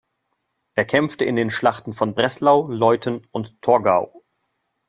[0.73, 4.23] Er kämpfte in den Schlachten von Breslau, Leuthen und Torgau.